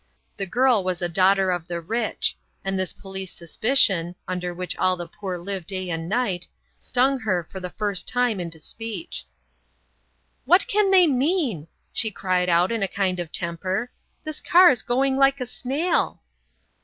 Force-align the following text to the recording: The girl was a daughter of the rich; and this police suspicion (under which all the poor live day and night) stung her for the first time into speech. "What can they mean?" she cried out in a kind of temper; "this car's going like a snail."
The 0.35 0.47
girl 0.47 0.83
was 0.83 0.99
a 1.03 1.07
daughter 1.07 1.51
of 1.51 1.67
the 1.67 1.79
rich; 1.79 2.35
and 2.65 2.79
this 2.79 2.91
police 2.91 3.31
suspicion 3.31 4.15
(under 4.27 4.51
which 4.51 4.75
all 4.77 4.97
the 4.97 5.05
poor 5.07 5.37
live 5.37 5.67
day 5.67 5.91
and 5.91 6.09
night) 6.09 6.47
stung 6.79 7.19
her 7.19 7.47
for 7.51 7.59
the 7.59 7.69
first 7.69 8.07
time 8.07 8.39
into 8.39 8.59
speech. 8.59 9.27
"What 10.45 10.65
can 10.65 10.89
they 10.89 11.05
mean?" 11.05 11.67
she 11.93 12.09
cried 12.09 12.49
out 12.49 12.71
in 12.71 12.81
a 12.81 12.87
kind 12.87 13.19
of 13.19 13.31
temper; 13.31 13.91
"this 14.23 14.41
car's 14.41 14.81
going 14.81 15.17
like 15.17 15.39
a 15.39 15.45
snail." 15.45 16.23